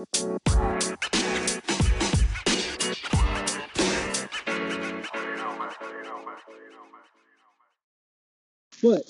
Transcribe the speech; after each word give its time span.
What 0.00 0.08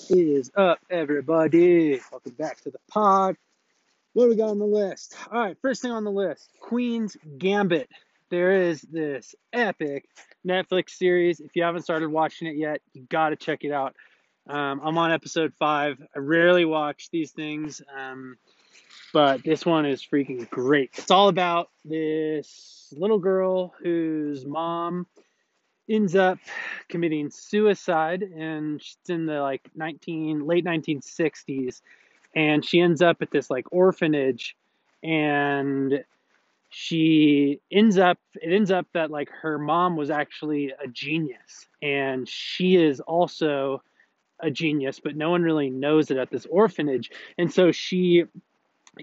is 0.09 0.51
up, 0.57 0.79
everybody? 0.89 2.01
Welcome 2.11 2.33
back 2.33 2.59
to 2.63 2.71
the 2.71 2.79
pod. 2.89 3.37
What 4.11 4.25
do 4.25 4.31
we 4.31 4.35
got 4.35 4.49
on 4.49 4.59
the 4.59 4.65
list? 4.65 5.15
All 5.31 5.39
right, 5.39 5.55
first 5.61 5.81
thing 5.81 5.91
on 5.91 6.03
the 6.03 6.11
list 6.11 6.49
Queen's 6.59 7.15
Gambit. 7.37 7.89
There 8.29 8.51
is 8.51 8.81
this 8.81 9.33
epic 9.53 10.09
Netflix 10.45 10.89
series. 10.89 11.39
If 11.39 11.55
you 11.55 11.63
haven't 11.63 11.83
started 11.83 12.09
watching 12.09 12.49
it 12.49 12.57
yet, 12.57 12.81
you 12.91 13.03
got 13.03 13.29
to 13.29 13.37
check 13.37 13.63
it 13.63 13.71
out. 13.71 13.95
Um, 14.45 14.81
I'm 14.83 14.97
on 14.97 15.13
episode 15.13 15.53
five. 15.57 16.05
I 16.13 16.19
rarely 16.19 16.65
watch 16.65 17.09
these 17.11 17.31
things, 17.31 17.81
um, 17.97 18.35
but 19.13 19.43
this 19.43 19.65
one 19.65 19.85
is 19.85 20.01
freaking 20.01 20.49
great. 20.49 20.91
It's 20.97 21.11
all 21.11 21.27
about 21.27 21.69
this 21.85 22.93
little 22.97 23.19
girl 23.19 23.73
whose 23.81 24.45
mom 24.45 25.07
ends 25.89 26.15
up 26.15 26.39
committing 26.89 27.29
suicide 27.29 28.21
and 28.23 28.81
she's 28.81 28.97
in 29.09 29.25
the 29.25 29.41
like 29.41 29.69
19 29.75 30.45
late 30.45 30.63
1960s 30.63 31.81
and 32.35 32.63
she 32.63 32.79
ends 32.79 33.01
up 33.01 33.21
at 33.21 33.31
this 33.31 33.49
like 33.49 33.65
orphanage 33.71 34.55
and 35.03 36.03
she 36.69 37.59
ends 37.71 37.97
up 37.97 38.17
it 38.35 38.53
ends 38.53 38.71
up 38.71 38.87
that 38.93 39.11
like 39.11 39.29
her 39.41 39.57
mom 39.57 39.97
was 39.97 40.09
actually 40.09 40.71
a 40.81 40.87
genius 40.87 41.67
and 41.81 42.29
she 42.29 42.77
is 42.77 43.01
also 43.01 43.81
a 44.39 44.49
genius 44.49 45.01
but 45.03 45.17
no 45.17 45.29
one 45.29 45.41
really 45.41 45.69
knows 45.69 46.09
it 46.09 46.17
at 46.17 46.29
this 46.29 46.47
orphanage 46.49 47.11
and 47.37 47.51
so 47.51 47.71
she 47.71 48.23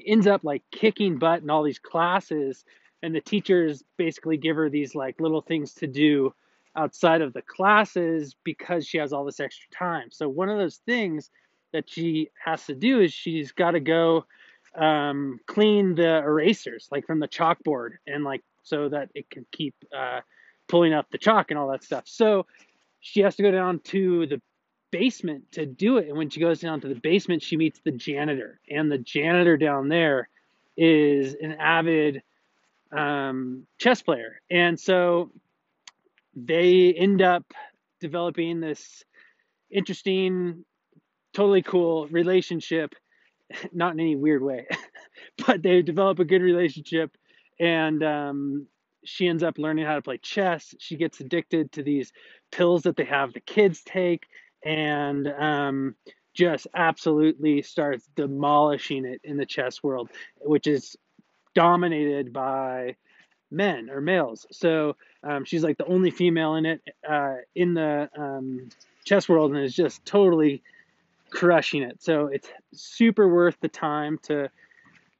ends 0.07 0.27
up 0.27 0.45
like 0.45 0.63
kicking 0.71 1.19
butt 1.19 1.43
in 1.43 1.51
all 1.51 1.63
these 1.63 1.79
classes 1.79 2.65
and 3.03 3.15
the 3.15 3.21
teachers 3.21 3.83
basically 3.97 4.37
give 4.37 4.57
her 4.57 4.69
these 4.69 4.95
like 4.95 5.21
little 5.21 5.41
things 5.41 5.73
to 5.75 5.87
do 5.87 6.35
outside 6.77 7.23
of 7.23 7.33
the 7.33 7.43
classes 7.43 8.37
because 8.45 8.87
she 8.87 8.99
has 8.99 9.13
all 9.13 9.25
this 9.25 9.41
extra 9.41 9.71
time. 9.71 10.09
So 10.11 10.29
one 10.29 10.49
of 10.49 10.59
those 10.59 10.77
things 10.87 11.31
that 11.73 11.89
she 11.89 12.31
has 12.45 12.65
to 12.67 12.75
do 12.75 13.01
is 13.01 13.13
she's 13.13 13.53
got 13.53 13.73
to 13.73 13.81
go 13.81 14.25
um, 14.77 15.41
clean 15.47 15.95
the 15.95 16.19
erasers, 16.19 16.89
like 16.91 17.07
from 17.07 17.21
the 17.21 17.29
chalkboard, 17.29 17.93
and 18.07 18.25
like 18.25 18.43
so 18.63 18.89
that 18.89 19.11
it 19.15 19.29
can 19.31 19.47
keep 19.53 19.75
uh, 19.97 20.21
pulling 20.69 20.93
up 20.93 21.07
the 21.11 21.19
chalk 21.19 21.51
and 21.51 21.59
all 21.59 21.71
that 21.71 21.83
stuff. 21.83 22.05
So 22.07 22.47
she 23.01 23.21
has 23.21 23.37
to 23.37 23.43
go 23.43 23.51
down 23.51 23.81
to 23.85 24.27
the 24.27 24.41
basement 24.91 25.53
to 25.53 25.67
do 25.67 25.99
it. 25.99 26.09
And 26.09 26.17
when 26.17 26.31
she 26.31 26.41
goes 26.41 26.61
down 26.61 26.81
to 26.81 26.89
the 26.89 26.95
basement, 26.95 27.43
she 27.43 27.57
meets 27.57 27.81
the 27.85 27.91
janitor, 27.91 28.61
and 28.71 28.91
the 28.91 28.99
janitor 28.99 29.57
down 29.57 29.89
there 29.89 30.29
is 30.77 31.35
an 31.35 31.53
avid 31.53 32.23
um, 32.97 33.67
chess 33.79 34.03
player, 34.03 34.41
and 34.51 34.79
so 34.79 35.31
they 36.35 36.95
end 36.95 37.21
up 37.21 37.45
developing 38.01 38.61
this 38.61 39.05
interesting, 39.71 40.65
totally 41.35 41.63
cool 41.63 42.07
relationship, 42.09 42.95
not 43.73 43.95
in 43.95 44.01
any 44.01 44.17
weird 44.17 44.43
way, 44.43 44.67
but 45.47 45.63
they 45.63 45.83
develop 45.83 46.19
a 46.19 46.25
good 46.25 46.43
relationship 46.43 47.17
and 47.61 48.03
um, 48.03 48.67
she 49.05 49.27
ends 49.27 49.43
up 49.43 49.59
learning 49.59 49.87
how 49.87 49.97
to 49.97 50.03
play 50.03 50.19
chess. 50.19 50.75
She 50.79 50.97
gets 50.97 51.21
addicted 51.21 51.73
to 51.73 51.83
these 51.83 52.13
pills 52.53 52.83
that 52.83 52.97
they 52.97 53.05
have 53.05 53.33
the 53.33 53.41
kids 53.41 53.83
take 53.85 54.27
and 54.65 55.29
um, 55.29 55.95
just 56.35 56.67
absolutely 56.75 57.63
starts 57.63 58.09
demolishing 58.17 59.05
it 59.05 59.21
in 59.25 59.37
the 59.37 59.47
chess 59.47 59.83
world, 59.83 60.11
which 60.41 60.67
is 60.67 60.97
dominated 61.55 62.33
by 62.33 62.95
men 63.51 63.91
or 63.91 64.01
males. 64.01 64.47
So 64.53 64.97
um, 65.25 65.45
she's 65.45 65.65
like 65.65 65.79
the 65.79 65.87
only 65.87 66.11
female 66.11 66.55
in 66.55 66.67
it 66.67 66.83
uh, 67.09 67.37
in 67.55 67.75
the 67.75 68.09
um, 68.17 68.69
chess 69.05 69.29
world 69.29 69.53
and 69.53 69.65
is 69.65 69.75
just 69.75 70.05
totally 70.05 70.63
crushing 71.31 71.83
it. 71.83 72.03
So 72.03 72.27
it's 72.27 72.49
super 72.73 73.29
worth 73.29 73.57
the 73.61 73.69
time 73.69 74.19
to 74.25 74.51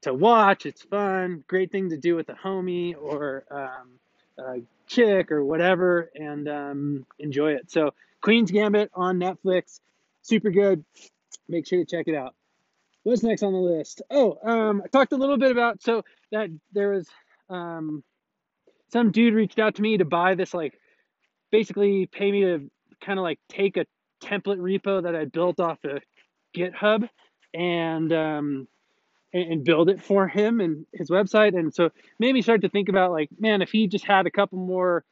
to 0.03 0.15
watch. 0.15 0.67
It's 0.67 0.83
fun, 0.83 1.43
great 1.49 1.73
thing 1.73 1.91
to 1.91 1.97
do 1.97 2.15
with 2.15 2.29
a 2.29 2.35
homie 2.35 2.95
or 2.97 3.45
um, 3.51 3.99
a 4.39 4.61
chick 4.87 5.33
or 5.33 5.45
whatever, 5.45 6.11
and 6.15 6.49
um, 6.49 7.07
enjoy 7.19 7.53
it. 7.55 7.71
So 7.71 7.93
Queen's 8.21 8.51
Gambit 8.51 8.91
on 8.95 9.19
Netflix, 9.19 9.81
super 10.23 10.51
good. 10.51 10.85
Make 11.49 11.67
sure 11.67 11.79
to 11.79 11.85
check 11.85 12.09
it 12.09 12.15
out. 12.15 12.35
What's 13.05 13.23
next 13.23 13.43
on 13.43 13.53
the 13.53 13.59
list? 13.59 14.03
Oh, 14.11 14.39
um, 14.43 14.83
I 14.85 14.89
talked 14.89 15.13
a 15.13 15.17
little 15.17 15.39
bit 15.39 15.51
about 15.51 15.83
so 15.83 16.05
that 16.31 16.51
there 16.73 16.91
was 16.91 17.09
um, 17.49 18.03
some 18.93 19.13
dude 19.13 19.35
reached 19.35 19.59
out 19.59 19.77
to 19.77 19.83
me 19.83 19.99
to 19.99 20.05
buy 20.05 20.35
this 20.35 20.53
like 20.53 20.79
basically 21.51 22.07
pay 22.07 22.31
me 22.31 22.43
to 22.43 22.71
kind 23.01 23.19
of 23.19 23.23
like 23.23 23.39
take 23.49 23.77
a 23.77 23.87
template 24.23 24.59
repo 24.59 25.03
that 25.03 25.15
I 25.15 25.25
built 25.25 25.61
off 25.61 25.79
of 25.85 26.03
GitHub 26.55 27.09
and 27.55 28.13
um, 28.13 28.69
and, 29.33 29.65
build 29.65 29.89
it 29.91 30.03
for 30.03 30.27
him 30.27 30.61
and 30.61 30.87
his 30.93 31.11
website. 31.11 31.59
And 31.59 31.75
so 31.75 31.91
made 32.19 32.33
me 32.33 32.43
start 32.43 32.63
to 32.63 32.69
think 32.69 32.89
about 32.89 33.13
like, 33.13 33.29
man, 33.39 33.63
if 33.63 33.71
he 33.71 33.87
just 33.87 34.05
had 34.05 34.27
a 34.27 34.31
couple 34.31 34.59
more 34.59 35.05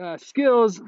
uh, 0.00 0.18
skills, 0.18 0.80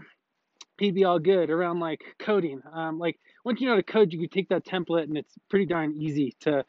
all 1.05 1.19
good 1.19 1.51
around 1.51 1.81
like 1.81 2.03
coding. 2.19 2.63
Um, 2.73 2.99
like 2.99 3.19
once 3.45 3.61
you 3.61 3.67
know 3.67 3.73
how 3.73 3.77
to 3.77 3.83
code, 3.83 4.13
you 4.13 4.19
can 4.21 4.29
take 4.29 4.49
that 4.51 4.65
template 4.65 5.05
and 5.05 5.17
it's 5.17 5.35
pretty 5.49 5.67
darn 5.67 5.95
easy 5.97 6.35
to 6.41 6.65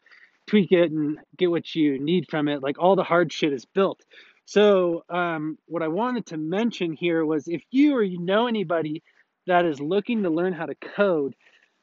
tweak 0.46 0.72
it 0.72 0.90
and 0.90 1.18
get 1.36 1.50
what 1.50 1.74
you 1.74 1.98
need 1.98 2.28
from 2.28 2.48
it. 2.48 2.62
Like 2.62 2.78
all 2.78 2.96
the 2.96 3.04
hard 3.04 3.32
shit 3.32 3.52
is 3.52 3.64
built. 3.64 4.02
So, 4.46 5.04
um, 5.08 5.58
what 5.66 5.82
I 5.82 5.88
wanted 5.88 6.26
to 6.26 6.36
mention 6.36 6.92
here 6.92 7.24
was 7.24 7.46
if 7.46 7.62
you 7.70 7.94
or 7.94 8.02
you 8.02 8.18
know 8.18 8.48
anybody 8.48 9.02
that 9.46 9.64
is 9.64 9.80
looking 9.80 10.24
to 10.24 10.30
learn 10.30 10.52
how 10.52 10.66
to 10.66 10.74
code, 10.74 11.36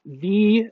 the 0.05 0.65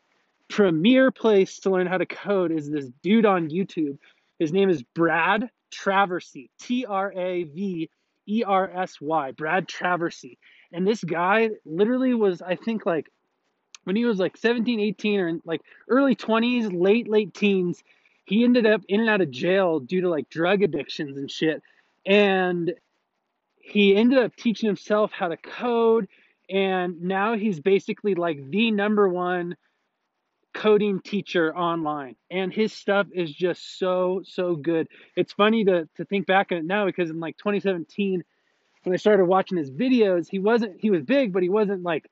premier 0.49 1.11
place 1.11 1.59
to 1.59 1.69
learn 1.69 1.87
how 1.87 1.97
to 1.97 2.05
code 2.05 2.51
is 2.51 2.69
this 2.69 2.89
dude 3.01 3.25
on 3.25 3.49
YouTube. 3.49 3.97
His 4.39 4.51
name 4.51 4.69
is 4.69 4.83
Brad 4.83 5.49
Traversy, 5.73 6.49
T 6.59 6.85
R 6.85 7.13
A 7.13 7.43
V 7.43 7.89
E 8.27 8.43
R 8.45 8.69
S 8.75 8.99
Y, 8.99 9.31
Brad 9.31 9.67
Traversy. 9.67 10.37
And 10.75 10.85
this 10.85 11.03
guy 11.03 11.51
literally 11.65 12.13
was, 12.13 12.41
I 12.41 12.55
think, 12.55 12.85
like 12.85 13.09
when 13.85 13.95
he 13.95 14.05
was 14.05 14.19
like 14.19 14.35
17, 14.35 14.79
18, 14.79 15.19
or 15.19 15.39
like 15.45 15.61
early 15.87 16.15
20s, 16.15 16.69
late, 16.77 17.07
late 17.07 17.33
teens, 17.33 17.81
he 18.25 18.43
ended 18.43 18.65
up 18.65 18.81
in 18.89 18.99
and 18.99 19.09
out 19.09 19.21
of 19.21 19.31
jail 19.31 19.79
due 19.79 20.01
to 20.01 20.09
like 20.09 20.29
drug 20.29 20.63
addictions 20.63 21.17
and 21.17 21.31
shit. 21.31 21.63
And 22.05 22.73
he 23.57 23.95
ended 23.95 24.19
up 24.19 24.35
teaching 24.35 24.67
himself 24.67 25.11
how 25.11 25.29
to 25.29 25.37
code 25.37 26.07
and 26.49 27.01
now 27.01 27.35
he's 27.35 27.59
basically 27.59 28.15
like 28.15 28.51
the 28.51 28.71
number 28.71 29.07
one 29.09 29.55
coding 30.53 30.99
teacher 31.01 31.55
online. 31.55 32.15
And 32.29 32.53
his 32.53 32.71
stuff 32.71 33.07
is 33.13 33.33
just 33.33 33.79
so 33.79 34.21
so 34.25 34.55
good. 34.55 34.87
It's 35.15 35.33
funny 35.33 35.65
to, 35.65 35.87
to 35.95 36.05
think 36.05 36.27
back 36.27 36.51
on 36.51 36.59
it 36.59 36.65
now 36.65 36.85
because 36.85 37.09
in 37.09 37.19
like 37.19 37.37
2017 37.37 38.23
when 38.85 38.93
i 38.93 38.97
started 38.97 39.25
watching 39.25 39.57
his 39.57 39.71
videos 39.71 40.27
he 40.29 40.39
wasn't 40.39 40.75
he 40.79 40.89
was 40.89 41.03
big 41.03 41.33
but 41.33 41.43
he 41.43 41.49
wasn't 41.49 41.83
like 41.83 42.09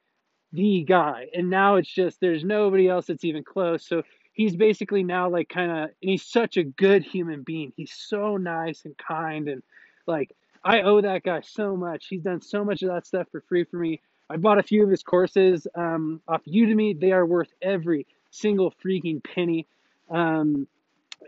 the 0.52 0.84
guy 0.84 1.28
and 1.34 1.50
now 1.50 1.76
it's 1.76 1.92
just 1.92 2.20
there's 2.20 2.44
nobody 2.44 2.88
else 2.88 3.08
that's 3.08 3.24
even 3.24 3.44
close 3.44 3.88
so 3.88 4.04
he's 4.34 4.56
basically 4.56 5.04
now 5.04 5.30
like 5.30 5.50
kind 5.50 5.72
of 5.72 5.78
and 5.78 5.92
he's 6.00 6.26
such 6.26 6.58
a 6.58 6.64
good 6.64 7.04
human 7.04 7.42
being 7.42 7.72
he's 7.76 7.94
so 7.94 8.38
nice 8.38 8.86
and 8.86 8.96
kind 8.98 9.48
and 9.48 9.64
like 10.06 10.36
I 10.64 10.82
owe 10.82 11.02
that 11.02 11.24
guy 11.24 11.42
so 11.42 11.76
much. 11.76 12.08
He's 12.08 12.22
done 12.22 12.42
so 12.42 12.64
much 12.64 12.82
of 12.84 12.90
that 12.90 13.06
stuff 13.06 13.28
for 13.32 13.42
free 13.42 13.66
for 13.66 13.78
me. 13.78 14.02
I 14.30 14.38
bought 14.38 14.60
a 14.60 14.64
few 14.64 14.84
of 14.84 14.90
his 14.90 15.04
courses 15.04 15.68
um, 15.76 16.22
off 16.28 16.42
Udemy. 16.46 17.00
They 17.00 17.12
are 17.12 17.26
worth 17.26 17.50
every 17.62 18.08
single 18.32 18.74
freaking 18.84 19.22
penny. 19.24 19.68
Um, 20.10 20.68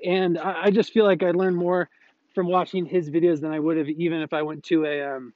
and 0.04 0.38
I, 0.38 0.64
I, 0.64 0.72
just 0.72 0.92
feel 0.92 1.06
like 1.06 1.24
I 1.24 1.32
learned 1.32 1.58
more 1.58 1.90
from 2.36 2.48
watching 2.48 2.86
his 2.86 3.10
videos 3.10 3.42
than 3.42 3.52
I 3.52 3.60
would 3.60 3.78
have 3.78 3.90
even 3.90 4.22
if 4.22 4.34
I 4.34 4.44
went 4.44 4.64
to 4.66 4.86
a 4.86 5.16
um, 5.16 5.34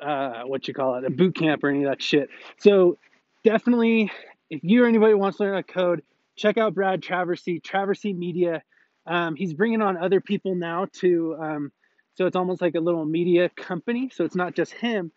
uh, 0.00 0.42
what 0.44 0.66
you 0.68 0.74
call 0.74 0.94
it, 0.96 1.04
a 1.04 1.10
boot 1.10 1.36
camp 1.36 1.62
or 1.62 1.68
any 1.68 1.84
of 1.84 1.90
that 1.90 2.02
shit. 2.02 2.28
So 2.58 2.98
definitely, 3.42 4.10
if 4.50 4.60
you 4.62 4.84
or 4.84 4.86
anybody 4.86 5.14
wants 5.14 5.38
to 5.38 5.44
learn 5.44 5.56
a 5.56 5.62
code, 5.62 6.02
check 6.36 6.58
out 6.58 6.74
Brad 6.74 7.00
Traversy, 7.00 7.60
Traversy 7.60 8.16
Media. 8.16 8.62
Um, 9.06 9.36
he's 9.36 9.52
bringing 9.52 9.82
on 9.82 9.96
other 9.96 10.20
people 10.20 10.54
now 10.54 10.86
to 11.00 11.36
um, 11.38 11.72
so 12.14 12.26
it's 12.26 12.36
almost 12.36 12.60
like 12.60 12.74
a 12.74 12.80
little 12.80 13.04
media 13.04 13.48
company. 13.50 14.10
So 14.12 14.24
it's 14.24 14.36
not 14.36 14.54
just 14.54 14.72
him. 14.72 15.10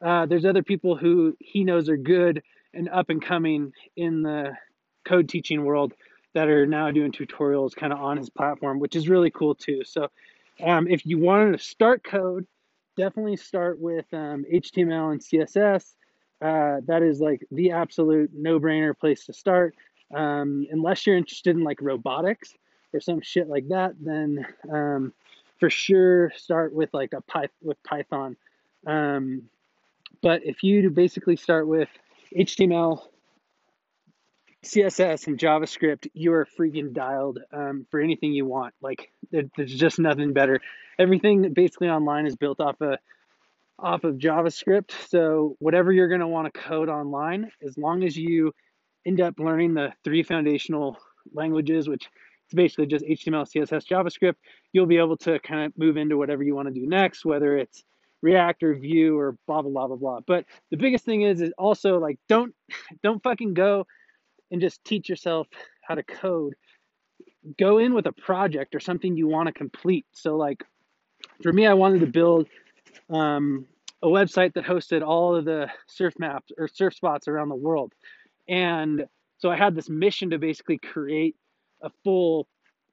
Uh, 0.00 0.26
there's 0.26 0.44
other 0.44 0.62
people 0.62 0.96
who 0.96 1.36
he 1.38 1.64
knows 1.64 1.88
are 1.88 1.96
good 1.96 2.42
and 2.74 2.88
up 2.88 3.08
and 3.08 3.22
coming 3.22 3.72
in 3.96 4.22
the 4.22 4.52
code 5.04 5.28
teaching 5.28 5.64
world 5.64 5.94
that 6.34 6.48
are 6.48 6.66
now 6.66 6.90
doing 6.90 7.12
tutorials 7.12 7.74
kind 7.74 7.92
of 7.92 8.00
on 8.00 8.16
his 8.16 8.30
platform, 8.30 8.78
which 8.78 8.96
is 8.96 9.08
really 9.08 9.30
cool 9.30 9.54
too. 9.54 9.82
So 9.84 10.08
um, 10.62 10.88
if 10.88 11.04
you 11.04 11.18
wanted 11.18 11.52
to 11.52 11.58
start 11.58 12.04
code, 12.04 12.46
definitely 12.96 13.36
start 13.36 13.78
with 13.80 14.06
um, 14.12 14.44
HTML 14.52 15.12
and 15.12 15.20
CSS. 15.20 15.94
Uh, 16.40 16.80
that 16.86 17.02
is 17.02 17.20
like 17.20 17.46
the 17.52 17.70
absolute 17.70 18.30
no-brainer 18.34 18.98
place 18.98 19.26
to 19.26 19.32
start. 19.32 19.74
Um, 20.14 20.66
unless 20.70 21.06
you're 21.06 21.16
interested 21.16 21.56
in 21.56 21.64
like 21.64 21.80
robotics, 21.80 22.54
or 22.92 23.00
some 23.00 23.20
shit 23.20 23.48
like 23.48 23.68
that, 23.68 23.94
then 24.00 24.46
um, 24.70 25.12
for 25.58 25.70
sure 25.70 26.30
start 26.36 26.74
with 26.74 26.92
like 26.92 27.12
a 27.12 27.20
Py- 27.22 27.52
with 27.62 27.82
Python. 27.84 28.36
Um, 28.86 29.42
but 30.20 30.44
if 30.44 30.62
you 30.62 30.90
basically 30.90 31.36
start 31.36 31.66
with 31.66 31.88
HTML, 32.36 33.00
CSS, 34.64 35.26
and 35.26 35.38
JavaScript, 35.38 36.08
you 36.14 36.32
are 36.34 36.46
freaking 36.58 36.92
dialed 36.92 37.40
um, 37.52 37.86
for 37.90 38.00
anything 38.00 38.32
you 38.32 38.46
want. 38.46 38.74
Like 38.80 39.10
there, 39.30 39.44
there's 39.56 39.74
just 39.74 39.98
nothing 39.98 40.32
better. 40.32 40.60
Everything 40.98 41.52
basically 41.52 41.88
online 41.88 42.26
is 42.26 42.36
built 42.36 42.60
off 42.60 42.80
of 42.80 42.98
off 43.78 44.04
of 44.04 44.16
JavaScript. 44.16 44.92
So 45.08 45.56
whatever 45.58 45.92
you're 45.92 46.08
going 46.08 46.20
to 46.20 46.28
want 46.28 46.52
to 46.52 46.60
code 46.60 46.88
online, 46.88 47.50
as 47.66 47.76
long 47.76 48.04
as 48.04 48.16
you 48.16 48.54
end 49.04 49.20
up 49.20 49.38
learning 49.38 49.74
the 49.74 49.92
three 50.04 50.22
foundational 50.22 50.96
languages, 51.32 51.88
which 51.88 52.08
it's 52.46 52.54
basically 52.54 52.86
just 52.86 53.04
HTML, 53.04 53.44
CSS, 53.44 53.86
JavaScript, 53.86 54.36
you'll 54.72 54.86
be 54.86 54.98
able 54.98 55.16
to 55.18 55.40
kind 55.40 55.66
of 55.66 55.76
move 55.76 55.96
into 55.96 56.16
whatever 56.16 56.44
you 56.44 56.54
want 56.54 56.68
to 56.68 56.74
do 56.74 56.86
next, 56.86 57.24
whether 57.24 57.56
it's 57.56 57.82
React 58.20 58.62
or 58.62 58.74
Vue 58.74 59.18
or 59.18 59.36
blah 59.48 59.62
blah 59.62 59.70
blah 59.70 59.88
blah 59.88 59.96
blah. 59.96 60.20
But 60.24 60.44
the 60.70 60.76
biggest 60.76 61.04
thing 61.04 61.22
is 61.22 61.40
is 61.40 61.52
also 61.58 61.98
like 61.98 62.18
don't 62.28 62.54
don't 63.02 63.20
fucking 63.22 63.54
go 63.54 63.88
and 64.52 64.60
just 64.60 64.84
teach 64.84 65.08
yourself 65.08 65.48
how 65.80 65.96
to 65.96 66.02
code. 66.04 66.54
Go 67.58 67.78
in 67.78 67.94
with 67.94 68.06
a 68.06 68.12
project 68.12 68.74
or 68.74 68.80
something 68.80 69.16
you 69.16 69.26
want 69.26 69.48
to 69.48 69.52
complete. 69.52 70.06
So 70.12 70.36
like 70.36 70.62
for 71.42 71.52
me, 71.52 71.66
I 71.66 71.74
wanted 71.74 72.00
to 72.00 72.06
build 72.06 72.46
um, 73.10 73.66
a 74.02 74.06
website 74.06 74.54
that 74.54 74.64
hosted 74.64 75.02
all 75.04 75.34
of 75.34 75.44
the 75.44 75.68
surf 75.88 76.14
maps 76.18 76.52
or 76.56 76.68
surf 76.68 76.94
spots 76.94 77.26
around 77.26 77.48
the 77.48 77.56
world. 77.56 77.92
And 78.48 79.06
so 79.38 79.50
I 79.50 79.56
had 79.56 79.74
this 79.74 79.88
mission 79.88 80.30
to 80.30 80.38
basically 80.38 80.78
create 80.78 81.34
a 81.82 81.90
full 82.04 82.46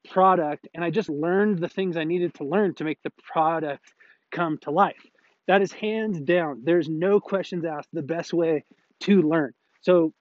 product 0.10 0.68
and 0.74 0.84
I 0.84 0.90
just 0.90 1.10
learned 1.10 1.60
the 1.60 1.70
things 1.70 1.98
I 1.98 2.06
needed 2.06 2.34
to 2.36 2.46
learn 2.46 2.74
to 2.76 2.84
make 2.86 3.00
the 3.04 3.12
product 3.32 3.94
come 4.32 4.58
to 4.60 4.72
life. 4.72 5.06
That 5.48 5.62
is 5.62 5.72
hands 5.72 6.22
down. 6.22 6.62
There's 6.64 6.88
no 6.88 7.20
questions 7.20 7.66
asked 7.66 7.90
the 7.92 8.02
best 8.02 8.34
way 8.34 8.64
to 9.02 9.22
learn. 9.22 9.54
So 9.82 10.14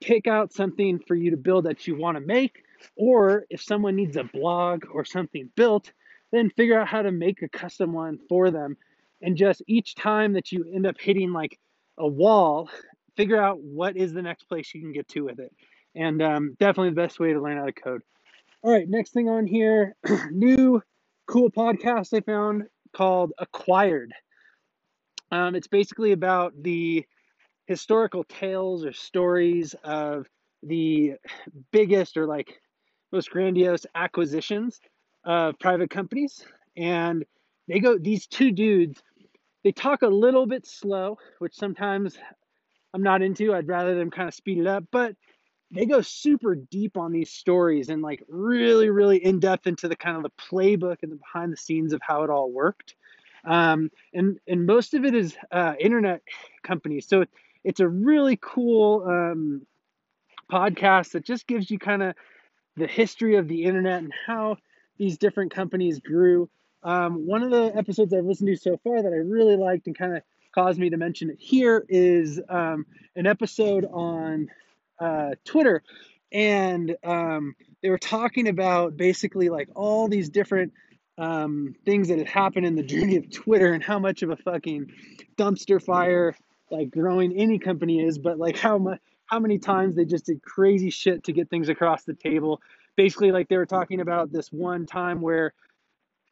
pick 0.00 0.26
out 0.26 0.52
something 0.52 0.98
for 1.06 1.14
you 1.14 1.30
to 1.30 1.36
build 1.36 1.64
that 1.64 1.86
you 1.86 1.96
want 1.96 2.16
to 2.16 2.20
make 2.20 2.62
or 2.96 3.44
if 3.50 3.62
someone 3.62 3.96
needs 3.96 4.16
a 4.16 4.24
blog 4.24 4.84
or 4.92 5.04
something 5.04 5.50
built, 5.54 5.92
then 6.32 6.50
figure 6.50 6.80
out 6.80 6.88
how 6.88 7.02
to 7.02 7.12
make 7.12 7.42
a 7.42 7.48
custom 7.48 7.92
one 7.92 8.18
for 8.28 8.50
them. 8.50 8.76
And 9.22 9.36
just 9.36 9.62
each 9.66 9.94
time 9.94 10.32
that 10.34 10.52
you 10.52 10.64
end 10.74 10.86
up 10.86 10.96
hitting 10.98 11.32
like 11.32 11.58
a 11.98 12.06
wall 12.06 12.70
figure 13.16 13.42
out 13.42 13.60
what 13.60 13.96
is 13.96 14.12
the 14.12 14.22
next 14.22 14.44
place 14.44 14.72
you 14.74 14.80
can 14.80 14.92
get 14.92 15.08
to 15.08 15.24
with 15.24 15.40
it. 15.40 15.52
And 15.94 16.22
um, 16.22 16.56
definitely 16.58 16.90
the 16.90 16.96
best 17.02 17.20
way 17.20 17.32
to 17.32 17.40
learn 17.40 17.58
how 17.58 17.66
to 17.66 17.72
code. 17.72 18.02
All 18.62 18.72
right 18.72 18.88
next 18.88 19.12
thing 19.12 19.28
on 19.28 19.46
here 19.46 19.96
new 20.30 20.82
cool 21.26 21.50
podcast 21.50 22.16
i 22.16 22.20
found 22.20 22.64
called 22.92 23.32
acquired. 23.38 24.12
Um, 25.32 25.54
it's 25.54 25.68
basically 25.68 26.12
about 26.12 26.54
the 26.60 27.04
historical 27.70 28.24
tales 28.24 28.84
or 28.84 28.92
stories 28.92 29.76
of 29.84 30.26
the 30.64 31.14
biggest 31.70 32.16
or 32.16 32.26
like 32.26 32.60
most 33.12 33.30
grandiose 33.30 33.86
acquisitions 33.94 34.80
of 35.24 35.56
private 35.60 35.88
companies 35.88 36.44
and 36.76 37.24
they 37.68 37.78
go 37.78 37.96
these 37.96 38.26
two 38.26 38.50
dudes 38.50 39.00
they 39.62 39.72
talk 39.72 40.02
a 40.02 40.08
little 40.08 40.46
bit 40.46 40.66
slow, 40.66 41.18
which 41.38 41.54
sometimes 41.54 42.16
I'm 42.94 43.02
not 43.02 43.22
into. 43.22 43.54
I'd 43.54 43.68
rather 43.68 43.94
them 43.94 44.10
kind 44.10 44.28
of 44.28 44.34
speed 44.34 44.58
it 44.58 44.66
up, 44.66 44.84
but 44.90 45.14
they 45.70 45.86
go 45.86 46.00
super 46.00 46.54
deep 46.54 46.96
on 46.96 47.12
these 47.12 47.30
stories 47.30 47.90
and 47.90 48.02
like 48.02 48.24
really, 48.28 48.90
really 48.90 49.24
in 49.24 49.38
depth 49.38 49.66
into 49.66 49.86
the 49.86 49.96
kind 49.96 50.16
of 50.16 50.22
the 50.22 50.30
playbook 50.30 51.02
and 51.02 51.12
the 51.12 51.16
behind 51.16 51.52
the 51.52 51.56
scenes 51.56 51.92
of 51.92 52.00
how 52.02 52.24
it 52.24 52.30
all 52.30 52.50
worked. 52.50 52.94
Um, 53.44 53.90
and 54.12 54.38
and 54.48 54.66
most 54.66 54.94
of 54.94 55.04
it 55.04 55.14
is 55.14 55.36
uh, 55.52 55.74
internet 55.78 56.22
companies, 56.62 57.06
so 57.06 57.24
it's 57.64 57.80
a 57.80 57.88
really 57.88 58.38
cool 58.40 59.04
um, 59.06 59.66
podcast 60.50 61.12
that 61.12 61.24
just 61.24 61.46
gives 61.46 61.70
you 61.70 61.78
kind 61.78 62.02
of 62.02 62.14
the 62.76 62.86
history 62.86 63.36
of 63.36 63.48
the 63.48 63.64
internet 63.64 64.02
and 64.02 64.12
how 64.26 64.56
these 64.98 65.18
different 65.18 65.52
companies 65.52 66.00
grew 66.00 66.48
um, 66.82 67.26
one 67.26 67.42
of 67.42 67.50
the 67.50 67.76
episodes 67.76 68.12
I've 68.12 68.24
listened 68.24 68.48
to 68.48 68.56
so 68.56 68.78
far 68.82 69.02
that 69.02 69.12
I 69.12 69.16
really 69.16 69.56
liked 69.56 69.86
and 69.86 69.96
kind 69.96 70.16
of 70.16 70.22
caused 70.54 70.78
me 70.78 70.90
to 70.90 70.96
mention 70.96 71.30
it 71.30 71.36
here 71.38 71.84
is 71.88 72.40
um, 72.48 72.86
an 73.14 73.26
episode 73.26 73.84
on 73.84 74.48
uh, 74.98 75.30
Twitter. 75.44 75.82
And 76.32 76.96
um, 77.04 77.54
they 77.82 77.90
were 77.90 77.98
talking 77.98 78.48
about 78.48 78.96
basically 78.96 79.48
like 79.48 79.68
all 79.74 80.08
these 80.08 80.30
different 80.30 80.72
um, 81.18 81.74
things 81.84 82.08
that 82.08 82.18
had 82.18 82.28
happened 82.28 82.66
in 82.66 82.76
the 82.76 82.82
journey 82.82 83.16
of 83.16 83.30
Twitter 83.30 83.72
and 83.72 83.84
how 83.84 83.98
much 83.98 84.22
of 84.22 84.30
a 84.30 84.36
fucking 84.36 84.90
dumpster 85.36 85.82
fire 85.82 86.34
like 86.70 86.90
growing 86.90 87.36
any 87.36 87.58
company 87.58 88.00
is, 88.04 88.18
but 88.18 88.38
like 88.38 88.56
how 88.56 88.78
much 88.78 89.00
how 89.26 89.38
many 89.38 89.58
times 89.58 89.94
they 89.94 90.04
just 90.04 90.26
did 90.26 90.42
crazy 90.42 90.90
shit 90.90 91.22
to 91.24 91.32
get 91.32 91.48
things 91.48 91.68
across 91.68 92.02
the 92.04 92.14
table. 92.14 92.60
Basically, 92.96 93.30
like 93.30 93.48
they 93.48 93.56
were 93.56 93.66
talking 93.66 94.00
about 94.00 94.32
this 94.32 94.48
one 94.48 94.86
time 94.86 95.20
where 95.20 95.54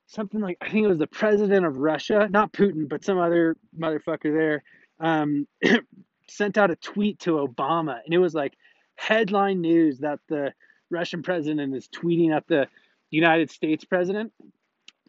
something 0.07 0.41
like 0.41 0.59
I 0.61 0.69
think 0.69 0.85
it 0.85 0.89
was 0.89 0.99
the 0.99 1.07
president 1.07 1.65
of 1.65 1.77
Russia, 1.77 2.29
not 2.31 2.53
Putin, 2.53 2.89
but 2.89 3.05
some 3.05 3.19
other 3.19 3.57
motherfucker 3.79 4.33
there, 4.35 4.63
um, 4.99 5.47
sent 6.29 6.59
out 6.59 6.71
a 6.71 6.77
tweet 6.77 7.21
to 7.21 7.33
Obama, 7.33 8.01
and 8.05 8.13
it 8.13 8.19
was 8.19 8.35
like 8.35 8.55
headline 8.97 9.61
news 9.61 10.01
that 10.01 10.19
the 10.29 10.53
Russian 10.91 11.23
president 11.23 11.75
is 11.75 11.89
tweeting 11.89 12.35
at 12.35 12.49
the 12.49 12.67
United 13.11 13.51
States 13.51 13.85
president, 13.85 14.33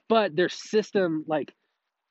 but 0.08 0.36
their 0.36 0.50
system 0.50 1.24
like 1.28 1.54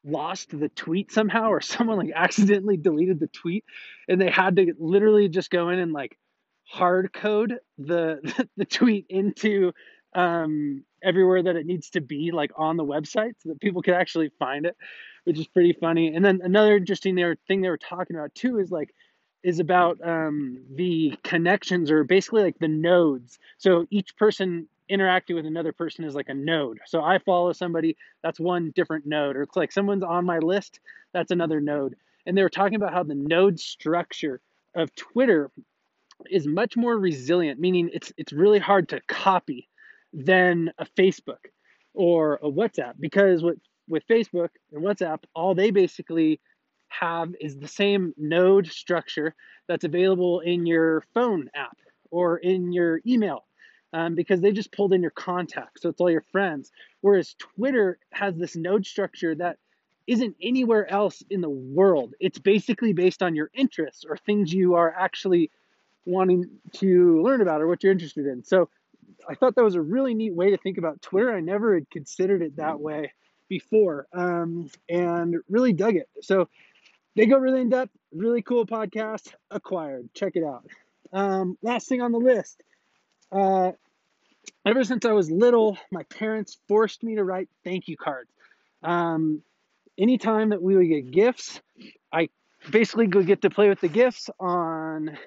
lost 0.09 0.59
the 0.59 0.69
tweet 0.71 1.13
somehow, 1.13 1.51
or 1.51 1.61
someone 1.61 1.99
like 1.99 2.13
accidentally 2.15 2.77
deleted 2.77 3.21
the 3.21 3.29
tweet, 3.29 3.65
and 4.09 4.21
they 4.21 4.31
had 4.31 4.57
to 4.57 4.75
literally 4.79 5.29
just 5.29 5.51
go 5.51 5.69
in 5.71 5.79
and 5.79 5.93
like 5.93 6.19
hard 6.65 7.13
code 7.13 7.59
the 7.79 8.49
the 8.57 8.65
tweet 8.65 9.07
into 9.09 9.73
um, 10.15 10.85
everywhere 11.03 11.43
that 11.43 11.57
it 11.57 11.67
needs 11.67 11.91
to 11.91 12.01
be, 12.01 12.31
like 12.33 12.51
on 12.57 12.77
the 12.77 12.85
website, 12.85 13.35
so 13.39 13.51
that 13.51 13.61
people 13.61 13.83
could 13.83 13.95
actually 13.95 14.31
find 14.39 14.67
it, 14.67 14.77
which 15.25 15.39
is 15.39 15.47
pretty 15.47 15.75
funny. 15.75 16.15
And 16.15 16.25
then 16.25 16.41
another 16.43 16.77
interesting 16.77 17.17
thing 17.47 17.61
they 17.61 17.69
were 17.69 17.77
talking 17.77 18.17
about 18.17 18.35
too 18.35 18.59
is 18.59 18.71
like 18.71 18.95
is 19.45 19.61
about 19.61 19.99
um, 20.05 20.65
the 20.75 21.17
connections 21.23 21.91
or 21.91 22.03
basically 22.03 22.43
like 22.43 22.59
the 22.59 22.69
nodes. 22.69 23.39
So 23.59 23.87
each 23.91 24.17
person 24.17 24.69
interacting 24.89 25.37
with 25.37 25.47
another 25.47 25.73
person 25.73 26.05
is 26.05 26.15
like 26.15 26.29
a 26.29 26.35
node. 26.35 26.79
So 26.87 27.03
I 27.03 27.19
follow 27.19 27.53
somebody, 27.53 27.97
that's 28.23 28.41
one 28.41 28.73
different 28.75 29.07
node, 29.07 29.37
or 29.37 29.43
it's 29.43 29.57
like 29.57 29.73
someone's 29.73 30.03
on 30.03 30.25
my 30.25 30.39
list, 30.39 30.81
that's 31.13 31.31
another 31.31 31.61
node. 31.61 31.97
And 32.27 32.37
they 32.37 32.43
were 32.43 32.49
talking 32.49 32.77
about 32.77 32.93
how 32.93 33.03
the 33.03 33.15
node 33.15 33.59
structure 33.59 34.41
of 34.75 34.95
Twitter 34.95 35.51
is 36.31 36.47
much 36.47 36.77
more 36.77 36.97
resilient, 36.99 37.61
meaning 37.61 37.91
it's 37.93 38.13
it's 38.17 38.33
really 38.33 38.59
hard 38.59 38.89
to 38.91 39.01
copy 39.09 39.69
than 40.13 40.73
a 40.79 40.85
Facebook 40.85 41.47
or 41.95 42.35
a 42.37 42.51
WhatsApp 42.51 42.95
because 42.99 43.43
with 43.43 43.59
with 43.89 44.07
Facebook 44.07 44.51
and 44.73 44.83
WhatsApp, 44.83 45.21
all 45.35 45.55
they 45.55 45.71
basically 45.71 46.41
have 46.89 47.35
is 47.41 47.57
the 47.57 47.69
same 47.69 48.15
node 48.17 48.67
structure 48.67 49.35
that's 49.67 49.85
available 49.85 50.41
in 50.41 50.67
your 50.67 51.03
phone 51.15 51.49
app 51.55 51.77
or 52.11 52.39
in 52.39 52.73
your 52.73 53.01
email 53.07 53.45
um, 53.93 54.15
because 54.15 54.41
they 54.41 54.53
just 54.53 54.73
pulled 54.73 54.93
in 54.93 55.03
your 55.03 55.11
contacts. 55.11 55.83
So 55.83 55.89
it's 55.89 56.01
all 56.01 56.11
your 56.11 56.25
friends. 56.33 56.71
Whereas 57.01 57.35
Twitter 57.39 57.99
has 58.13 58.37
this 58.37 58.57
node 58.57 58.87
structure 58.87 59.35
that 59.37 59.59
isn't 60.07 60.37
anywhere 60.41 60.91
else 60.91 61.23
in 61.31 61.41
the 61.41 61.51
world. 61.51 62.15
It's 62.19 62.39
basically 62.39 62.93
based 62.93 63.23
on 63.23 63.35
your 63.35 63.51
interests 63.55 64.05
or 64.09 64.17
things 64.17 64.53
you 64.53 64.75
are 64.75 64.91
actually 64.91 65.51
wanting 66.07 66.49
to 66.73 67.23
learn 67.23 67.43
about 67.43 67.61
or 67.61 67.69
what 67.69 67.83
you're 67.83 67.93
interested 67.93 68.27
in. 68.27 68.43
So 68.43 68.71
I 69.29 69.35
thought 69.35 69.55
that 69.57 69.65
was 69.65 69.75
a 69.75 69.83
really 69.83 70.15
neat 70.15 70.35
way 70.35 70.51
to 70.51 70.57
think 70.57 70.79
about 70.79 71.03
Twitter. 71.03 71.35
I 71.35 71.41
never 71.41 71.75
had 71.75 71.91
considered 71.91 72.41
it 72.41 72.57
that 72.57 72.81
way 72.81 73.13
before 73.49 74.07
um, 74.13 74.71
and 74.89 75.37
really 75.49 75.73
dug 75.73 75.97
it. 75.97 76.09
So 76.23 76.49
they 77.15 77.27
go 77.27 77.37
really 77.37 77.61
in 77.61 77.69
depth, 77.69 77.93
really 78.13 78.43
cool 78.43 78.67
podcast. 78.67 79.35
Acquired. 79.51 80.09
Check 80.15 80.37
it 80.37 80.45
out. 80.45 80.65
Um, 81.13 81.59
last 81.63 81.89
thing 81.89 82.01
on 82.01 82.13
the 82.13 82.19
list. 82.19 82.63
Uh, 83.31 83.73
ever 84.67 84.85
since 84.85 85.05
I 85.05 85.13
was 85.13 85.31
little, 85.31 85.79
my 85.91 86.03
parents 86.05 86.59
forced 86.69 87.03
me 87.03 87.17
to 87.17 87.25
write 87.25 87.49
thank 87.65 87.89
you 87.89 87.97
cards. 87.97 88.31
Um, 88.83 89.43
anytime 89.99 90.51
that 90.51 90.63
we 90.63 90.77
would 90.77 90.89
get 90.89 91.11
gifts, 91.11 91.61
I 92.13 92.29
basically 92.71 93.07
would 93.09 93.27
get 93.27 93.43
to 93.43 93.51
play 93.51 93.69
with 93.69 93.81
the 93.81 93.89
gifts 93.89 94.31
on 94.41 95.19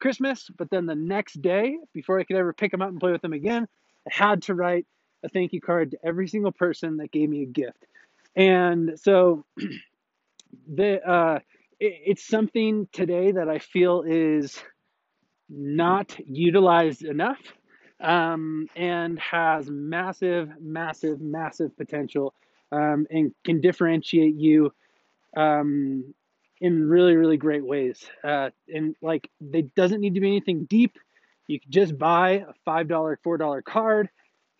Christmas, 0.00 0.48
but 0.56 0.70
then 0.70 0.86
the 0.86 0.94
next 0.94 1.40
day, 1.40 1.78
before 1.92 2.18
I 2.18 2.24
could 2.24 2.36
ever 2.36 2.52
pick 2.52 2.70
them 2.70 2.82
up 2.82 2.88
and 2.88 3.00
play 3.00 3.12
with 3.12 3.22
them 3.22 3.32
again, 3.32 3.66
I 4.06 4.10
had 4.14 4.42
to 4.42 4.54
write 4.54 4.86
a 5.24 5.28
thank 5.28 5.52
you 5.52 5.60
card 5.60 5.92
to 5.92 5.98
every 6.04 6.28
single 6.28 6.52
person 6.52 6.98
that 6.98 7.10
gave 7.10 7.28
me 7.28 7.42
a 7.42 7.46
gift. 7.46 7.86
And 8.36 8.98
so 9.00 9.44
the 10.68 11.02
uh, 11.08 11.38
it, 11.80 11.94
it's 12.06 12.26
something 12.26 12.88
today 12.92 13.32
that 13.32 13.48
I 13.48 13.58
feel 13.58 14.02
is 14.06 14.58
not 15.48 16.16
utilized 16.26 17.04
enough. 17.04 17.38
um, 18.00 18.68
and 18.76 19.18
has 19.18 19.68
massive, 19.70 20.50
massive, 20.60 21.20
massive 21.20 21.76
potential 21.76 22.34
um, 22.70 23.06
and 23.10 23.34
can 23.44 23.60
differentiate 23.60 24.36
you 24.36 24.72
um, 25.36 26.14
in 26.60 26.88
really, 26.88 27.16
really 27.16 27.36
great 27.36 27.64
ways. 27.64 28.04
Uh, 28.22 28.50
and 28.68 28.94
like, 29.02 29.30
they 29.40 29.62
doesn't 29.62 30.00
need 30.00 30.14
to 30.14 30.20
be 30.20 30.28
anything 30.28 30.64
deep. 30.66 30.96
You 31.46 31.60
can 31.60 31.70
just 31.70 31.98
buy 31.98 32.44
a 32.48 32.52
five 32.64 32.88
dollar, 32.88 33.18
four 33.24 33.36
dollar 33.38 33.62
card, 33.62 34.10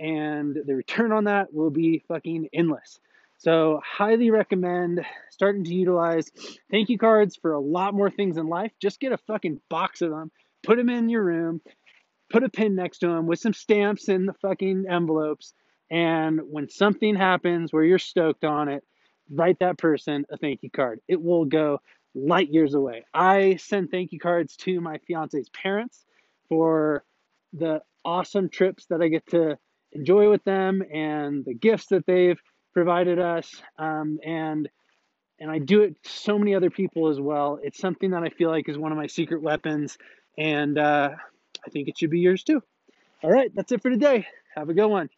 and 0.00 0.56
the 0.66 0.74
return 0.74 1.12
on 1.12 1.24
that 1.24 1.52
will 1.52 1.70
be 1.70 2.02
fucking 2.08 2.48
endless. 2.52 2.98
So, 3.38 3.80
highly 3.84 4.30
recommend 4.30 5.04
starting 5.30 5.64
to 5.64 5.74
utilize 5.74 6.30
thank 6.70 6.88
you 6.88 6.98
cards 6.98 7.36
for 7.36 7.52
a 7.52 7.60
lot 7.60 7.94
more 7.94 8.10
things 8.10 8.36
in 8.36 8.48
life. 8.48 8.72
Just 8.80 9.00
get 9.00 9.12
a 9.12 9.18
fucking 9.18 9.60
box 9.70 10.02
of 10.02 10.10
them, 10.10 10.32
put 10.68 10.76
them 10.76 10.90
in 10.90 11.08
your 11.08 11.24
room, 11.24 11.62
put 12.28 12.44
a 12.44 12.48
pin 12.50 12.74
next 12.74 12.98
to 12.98 13.06
them 13.06 13.26
with 13.26 13.38
some 13.38 13.54
stamps 13.54 14.10
in 14.10 14.26
the 14.26 14.34
fucking 14.34 14.84
envelopes. 14.88 15.54
And 15.90 16.40
when 16.50 16.68
something 16.68 17.16
happens 17.16 17.72
where 17.72 17.84
you're 17.84 17.98
stoked 17.98 18.44
on 18.44 18.68
it, 18.68 18.84
write 19.30 19.60
that 19.60 19.78
person 19.78 20.26
a 20.30 20.36
thank 20.36 20.62
you 20.62 20.70
card. 20.70 21.00
It 21.08 21.22
will 21.22 21.46
go 21.46 21.80
light 22.14 22.52
years 22.52 22.74
away. 22.74 23.06
I 23.14 23.56
send 23.56 23.90
thank 23.90 24.12
you 24.12 24.20
cards 24.20 24.56
to 24.58 24.78
my 24.82 24.98
fiance's 25.06 25.48
parents 25.48 26.04
for 26.50 27.02
the 27.54 27.80
awesome 28.04 28.50
trips 28.50 28.84
that 28.90 29.00
I 29.00 29.08
get 29.08 29.26
to 29.28 29.56
enjoy 29.92 30.28
with 30.28 30.44
them 30.44 30.82
and 30.92 31.46
the 31.46 31.54
gifts 31.54 31.86
that 31.86 32.04
they've 32.04 32.40
provided 32.74 33.18
us. 33.18 33.50
Um, 33.78 34.18
and 34.22 34.68
and 35.40 35.50
I 35.50 35.60
do 35.60 35.82
it 35.82 36.02
to 36.02 36.10
so 36.10 36.38
many 36.38 36.54
other 36.54 36.68
people 36.68 37.08
as 37.08 37.20
well. 37.20 37.58
It's 37.62 37.78
something 37.78 38.10
that 38.10 38.22
I 38.22 38.28
feel 38.28 38.50
like 38.50 38.68
is 38.68 38.76
one 38.76 38.90
of 38.92 38.98
my 38.98 39.06
secret 39.06 39.40
weapons, 39.40 39.96
and 40.36 40.78
uh, 40.78 41.10
I 41.66 41.70
think 41.70 41.88
it 41.88 41.98
should 41.98 42.10
be 42.10 42.20
yours 42.20 42.42
too. 42.42 42.62
All 43.22 43.30
right, 43.30 43.50
that's 43.54 43.72
it 43.72 43.82
for 43.82 43.90
today. 43.90 44.26
Have 44.54 44.68
a 44.68 44.74
good 44.74 44.86
one. 44.88 45.08